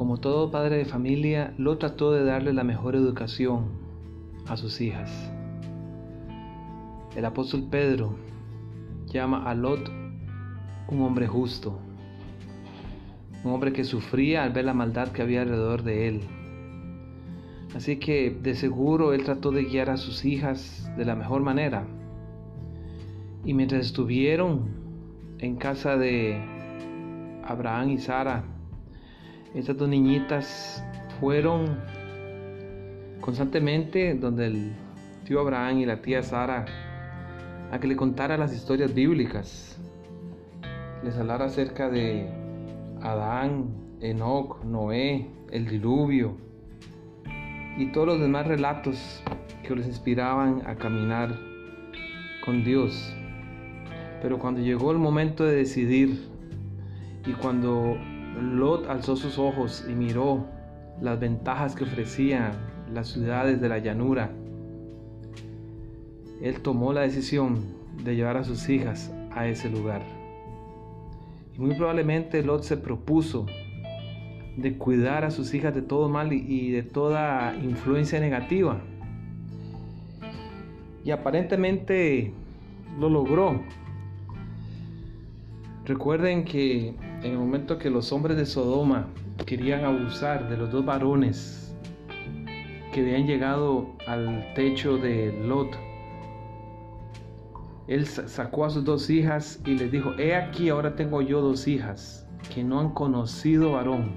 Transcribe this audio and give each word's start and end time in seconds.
Como 0.00 0.16
todo 0.16 0.50
padre 0.50 0.78
de 0.78 0.86
familia, 0.86 1.52
Lot 1.58 1.80
trató 1.80 2.10
de 2.10 2.24
darle 2.24 2.54
la 2.54 2.64
mejor 2.64 2.96
educación 2.96 3.66
a 4.46 4.56
sus 4.56 4.80
hijas. 4.80 5.10
El 7.14 7.26
apóstol 7.26 7.64
Pedro 7.70 8.14
llama 9.08 9.44
a 9.44 9.54
Lot 9.54 9.90
un 10.88 11.02
hombre 11.02 11.26
justo, 11.26 11.78
un 13.44 13.52
hombre 13.52 13.74
que 13.74 13.84
sufría 13.84 14.42
al 14.42 14.54
ver 14.54 14.64
la 14.64 14.72
maldad 14.72 15.08
que 15.08 15.20
había 15.20 15.42
alrededor 15.42 15.82
de 15.82 16.08
él. 16.08 16.22
Así 17.76 17.98
que 17.98 18.30
de 18.30 18.54
seguro 18.54 19.12
él 19.12 19.24
trató 19.24 19.50
de 19.50 19.64
guiar 19.64 19.90
a 19.90 19.98
sus 19.98 20.24
hijas 20.24 20.90
de 20.96 21.04
la 21.04 21.14
mejor 21.14 21.42
manera. 21.42 21.84
Y 23.44 23.52
mientras 23.52 23.84
estuvieron 23.84 24.70
en 25.40 25.56
casa 25.56 25.98
de 25.98 26.40
Abraham 27.44 27.90
y 27.90 27.98
Sara, 27.98 28.44
estas 29.54 29.76
dos 29.76 29.88
niñitas 29.88 30.84
fueron 31.18 31.78
constantemente 33.20 34.14
donde 34.14 34.46
el 34.46 34.72
tío 35.24 35.40
Abraham 35.40 35.78
y 35.78 35.86
la 35.86 36.00
tía 36.00 36.22
Sara 36.22 36.66
a 37.70 37.78
que 37.78 37.86
le 37.86 37.96
contara 37.96 38.36
las 38.36 38.54
historias 38.54 38.94
bíblicas. 38.94 39.78
Les 41.04 41.16
hablara 41.16 41.46
acerca 41.46 41.88
de 41.88 42.28
Adán, 43.00 43.68
Enoch, 44.00 44.62
Noé, 44.64 45.26
el 45.50 45.66
diluvio 45.66 46.36
y 47.76 47.86
todos 47.92 48.06
los 48.06 48.20
demás 48.20 48.46
relatos 48.46 49.22
que 49.62 49.74
les 49.74 49.86
inspiraban 49.86 50.62
a 50.66 50.76
caminar 50.76 51.38
con 52.44 52.64
Dios. 52.64 53.14
Pero 54.22 54.38
cuando 54.38 54.60
llegó 54.60 54.90
el 54.90 54.98
momento 54.98 55.44
de 55.44 55.56
decidir 55.56 56.28
y 57.26 57.32
cuando 57.32 57.96
Lot 58.38 58.88
alzó 58.88 59.16
sus 59.16 59.38
ojos 59.38 59.84
y 59.88 59.92
miró 59.92 60.46
las 61.00 61.18
ventajas 61.18 61.74
que 61.74 61.84
ofrecían 61.84 62.52
las 62.92 63.08
ciudades 63.08 63.60
de 63.60 63.68
la 63.68 63.78
llanura, 63.78 64.30
él 66.42 66.60
tomó 66.60 66.92
la 66.92 67.02
decisión 67.02 67.60
de 68.02 68.16
llevar 68.16 68.36
a 68.36 68.44
sus 68.44 68.68
hijas 68.68 69.12
a 69.30 69.46
ese 69.46 69.68
lugar. 69.68 70.02
Y 71.54 71.60
muy 71.60 71.74
probablemente 71.74 72.42
Lot 72.42 72.62
se 72.62 72.76
propuso 72.76 73.46
de 74.56 74.76
cuidar 74.76 75.24
a 75.24 75.30
sus 75.30 75.54
hijas 75.54 75.74
de 75.74 75.82
todo 75.82 76.08
mal 76.08 76.32
y 76.32 76.70
de 76.70 76.82
toda 76.82 77.54
influencia 77.56 78.20
negativa. 78.20 78.80
Y 81.04 81.10
aparentemente 81.10 82.32
lo 82.98 83.08
logró. 83.08 83.60
Recuerden 85.84 86.44
que 86.44 86.94
en 87.22 87.32
el 87.32 87.38
momento 87.38 87.78
que 87.78 87.90
los 87.90 88.12
hombres 88.12 88.36
de 88.36 88.46
Sodoma 88.46 89.06
querían 89.46 89.84
abusar 89.84 90.48
de 90.48 90.56
los 90.56 90.70
dos 90.70 90.84
varones 90.84 91.76
que 92.92 93.00
habían 93.00 93.26
llegado 93.26 93.94
al 94.06 94.52
techo 94.54 94.96
de 94.96 95.32
Lot, 95.44 95.76
él 97.88 98.06
sacó 98.06 98.64
a 98.64 98.70
sus 98.70 98.84
dos 98.84 99.10
hijas 99.10 99.60
y 99.66 99.76
les 99.76 99.90
dijo, 99.90 100.12
he 100.18 100.34
aquí 100.34 100.68
ahora 100.68 100.94
tengo 100.94 101.22
yo 101.22 101.40
dos 101.40 101.66
hijas 101.66 102.26
que 102.54 102.62
no 102.64 102.80
han 102.80 102.90
conocido 102.90 103.72
varón. 103.72 104.12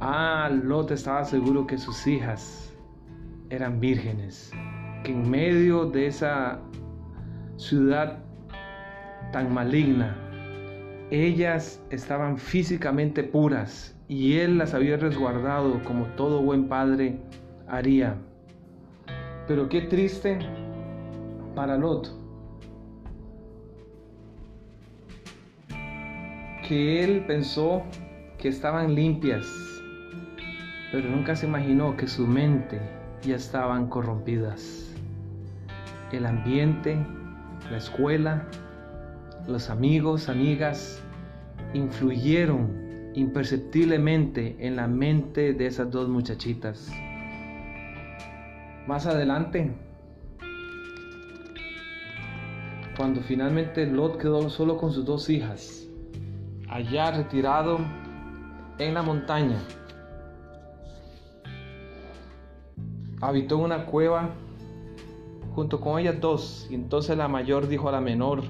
Ah, 0.00 0.50
Lot 0.50 0.90
estaba 0.90 1.24
seguro 1.24 1.66
que 1.66 1.78
sus 1.78 2.06
hijas 2.06 2.72
eran 3.50 3.80
vírgenes, 3.80 4.52
que 5.02 5.12
en 5.12 5.30
medio 5.30 5.86
de 5.86 6.06
esa 6.06 6.60
ciudad 7.56 8.18
tan 9.32 9.52
maligna, 9.52 10.23
ellas 11.10 11.82
estaban 11.90 12.38
físicamente 12.38 13.22
puras 13.22 13.94
y 14.08 14.38
él 14.38 14.58
las 14.58 14.74
había 14.74 14.96
resguardado 14.96 15.82
como 15.84 16.06
todo 16.16 16.42
buen 16.42 16.68
padre 16.68 17.18
haría. 17.68 18.16
Pero 19.46 19.68
qué 19.68 19.82
triste 19.82 20.38
para 21.54 21.76
Lot. 21.76 22.08
Que 26.66 27.04
él 27.04 27.24
pensó 27.26 27.82
que 28.38 28.48
estaban 28.48 28.94
limpias, 28.94 29.46
pero 30.90 31.08
nunca 31.10 31.36
se 31.36 31.46
imaginó 31.46 31.96
que 31.96 32.06
su 32.06 32.26
mente 32.26 32.80
ya 33.22 33.36
estaban 33.36 33.88
corrompidas. 33.88 34.94
El 36.12 36.24
ambiente, 36.24 36.96
la 37.70 37.76
escuela, 37.76 38.46
los 39.46 39.70
amigos, 39.70 40.28
amigas, 40.28 41.02
influyeron 41.74 43.10
imperceptiblemente 43.14 44.56
en 44.58 44.76
la 44.76 44.88
mente 44.88 45.52
de 45.52 45.66
esas 45.66 45.90
dos 45.90 46.08
muchachitas. 46.08 46.90
Más 48.86 49.06
adelante, 49.06 49.72
cuando 52.96 53.20
finalmente 53.22 53.86
Lot 53.86 54.18
quedó 54.18 54.48
solo 54.50 54.76
con 54.76 54.92
sus 54.92 55.04
dos 55.04 55.28
hijas, 55.30 55.86
allá 56.68 57.10
retirado 57.10 57.78
en 58.78 58.94
la 58.94 59.02
montaña, 59.02 59.58
habitó 63.20 63.56
en 63.56 63.62
una 63.62 63.86
cueva 63.86 64.30
junto 65.54 65.80
con 65.80 66.00
ellas 66.00 66.20
dos, 66.20 66.66
y 66.70 66.74
entonces 66.74 67.16
la 67.16 67.28
mayor 67.28 67.68
dijo 67.68 67.88
a 67.88 67.92
la 67.92 68.00
menor, 68.00 68.42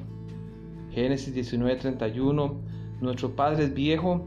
Génesis 0.95 1.35
19:31, 1.35 2.55
nuestro 3.01 3.31
padre 3.35 3.65
es 3.65 3.75
viejo 3.75 4.25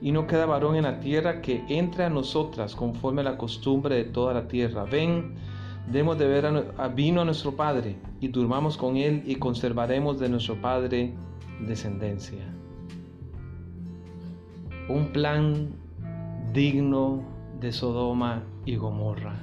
y 0.00 0.10
no 0.10 0.26
queda 0.26 0.46
varón 0.46 0.74
en 0.74 0.82
la 0.82 0.98
tierra 0.98 1.40
que 1.40 1.64
entre 1.68 2.04
a 2.04 2.10
nosotras 2.10 2.74
conforme 2.74 3.20
a 3.20 3.24
la 3.24 3.38
costumbre 3.38 3.94
de 3.94 4.04
toda 4.04 4.34
la 4.34 4.48
tierra. 4.48 4.84
Ven, 4.84 5.34
demos 5.90 6.18
de 6.18 6.26
ver 6.26 6.46
a, 6.46 6.88
vino 6.88 7.20
a 7.20 7.24
nuestro 7.24 7.52
padre 7.52 7.96
y 8.20 8.28
durmamos 8.28 8.76
con 8.76 8.96
él 8.96 9.22
y 9.26 9.36
conservaremos 9.36 10.18
de 10.18 10.28
nuestro 10.28 10.60
padre 10.60 11.14
descendencia. 11.60 12.44
Un 14.88 15.12
plan 15.12 15.70
digno 16.52 17.22
de 17.60 17.70
Sodoma 17.70 18.42
y 18.64 18.74
Gomorra. 18.74 19.36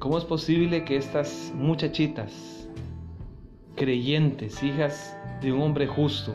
¿Cómo 0.00 0.18
es 0.18 0.24
posible 0.24 0.84
que 0.84 0.96
estas 0.96 1.52
muchachitas, 1.56 2.68
creyentes, 3.76 4.62
hijas 4.62 5.15
de 5.40 5.52
un 5.52 5.62
hombre 5.62 5.86
justo, 5.86 6.34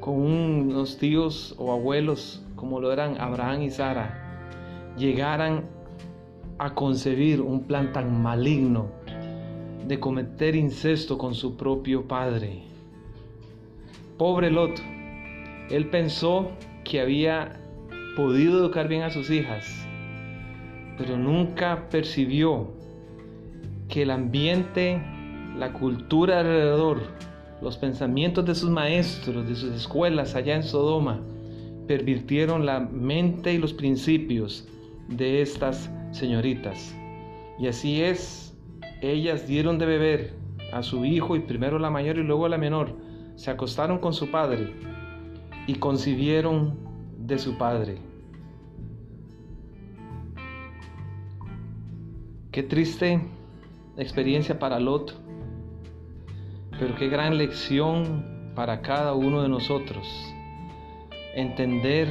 con 0.00 0.14
unos 0.14 0.98
tíos 0.98 1.54
o 1.58 1.72
abuelos 1.72 2.42
como 2.56 2.80
lo 2.80 2.92
eran 2.92 3.20
Abraham 3.20 3.62
y 3.62 3.70
Sara, 3.70 4.94
llegaran 4.96 5.64
a 6.58 6.74
concebir 6.74 7.40
un 7.40 7.64
plan 7.64 7.92
tan 7.92 8.22
maligno 8.22 8.90
de 9.86 9.98
cometer 9.98 10.54
incesto 10.54 11.16
con 11.16 11.34
su 11.34 11.56
propio 11.56 12.06
padre. 12.06 12.62
Pobre 14.18 14.50
Lot, 14.50 14.78
él 15.70 15.88
pensó 15.88 16.50
que 16.84 17.00
había 17.00 17.60
podido 18.14 18.58
educar 18.58 18.88
bien 18.88 19.02
a 19.02 19.10
sus 19.10 19.30
hijas, 19.30 19.66
pero 20.98 21.16
nunca 21.16 21.88
percibió 21.88 22.72
que 23.88 24.02
el 24.02 24.10
ambiente, 24.10 25.00
la 25.56 25.72
cultura 25.72 26.40
alrededor, 26.40 27.00
los 27.62 27.76
pensamientos 27.76 28.44
de 28.44 28.54
sus 28.54 28.70
maestros, 28.70 29.48
de 29.48 29.54
sus 29.54 29.72
escuelas 29.72 30.34
allá 30.34 30.56
en 30.56 30.62
Sodoma, 30.62 31.20
pervirtieron 31.86 32.66
la 32.66 32.80
mente 32.80 33.52
y 33.52 33.58
los 33.58 33.72
principios 33.72 34.66
de 35.08 35.42
estas 35.42 35.90
señoritas. 36.12 36.94
Y 37.58 37.66
así 37.66 38.02
es, 38.02 38.56
ellas 39.02 39.46
dieron 39.46 39.78
de 39.78 39.86
beber 39.86 40.32
a 40.72 40.82
su 40.82 41.04
hijo 41.04 41.36
y 41.36 41.40
primero 41.40 41.78
la 41.78 41.90
mayor 41.90 42.16
y 42.16 42.22
luego 42.22 42.48
la 42.48 42.58
menor. 42.58 42.94
Se 43.36 43.50
acostaron 43.50 43.98
con 43.98 44.14
su 44.14 44.30
padre 44.30 44.72
y 45.66 45.74
concibieron 45.74 46.78
de 47.18 47.38
su 47.38 47.58
padre. 47.58 47.98
Qué 52.52 52.62
triste 52.62 53.20
experiencia 53.96 54.58
para 54.58 54.80
Lot, 54.80 55.14
pero 56.80 56.96
qué 56.96 57.10
gran 57.10 57.36
lección 57.36 58.24
para 58.54 58.80
cada 58.80 59.12
uno 59.12 59.42
de 59.42 59.50
nosotros. 59.50 60.08
Entender 61.34 62.08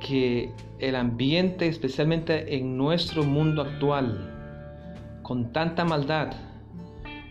que 0.00 0.50
el 0.78 0.96
ambiente, 0.96 1.68
especialmente 1.68 2.56
en 2.56 2.78
nuestro 2.78 3.22
mundo 3.22 3.60
actual, 3.60 5.20
con 5.22 5.52
tanta 5.52 5.84
maldad, 5.84 6.32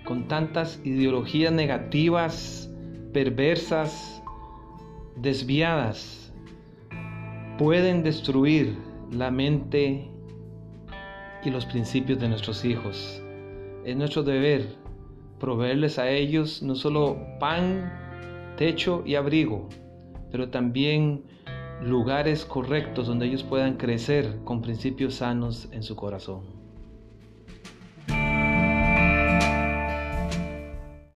con 0.05 0.27
tantas 0.27 0.79
ideologías 0.85 1.51
negativas, 1.51 2.71
perversas, 3.11 4.21
desviadas, 5.15 6.31
pueden 7.57 8.03
destruir 8.03 8.77
la 9.11 9.31
mente 9.31 10.07
y 11.43 11.49
los 11.49 11.65
principios 11.65 12.19
de 12.19 12.29
nuestros 12.29 12.63
hijos. 12.65 13.19
Es 13.83 13.95
nuestro 13.95 14.21
deber 14.21 14.79
proveerles 15.41 15.97
a 15.97 16.09
ellos 16.09 16.61
no 16.61 16.75
solo 16.75 17.17
pan, 17.39 17.91
techo 18.57 19.03
y 19.05 19.15
abrigo, 19.15 19.67
pero 20.31 20.49
también 20.49 21.23
lugares 21.81 22.45
correctos 22.45 23.07
donde 23.07 23.25
ellos 23.25 23.43
puedan 23.43 23.75
crecer 23.75 24.37
con 24.45 24.61
principios 24.61 25.15
sanos 25.15 25.67
en 25.71 25.81
su 25.81 25.95
corazón. 25.95 26.60